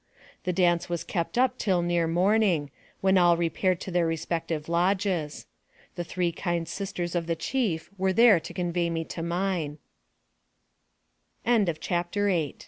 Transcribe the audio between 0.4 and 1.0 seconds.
The dance